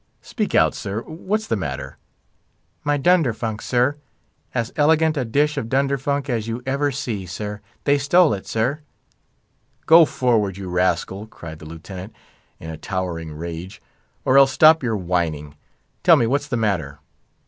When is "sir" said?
0.73-1.03, 8.47-8.79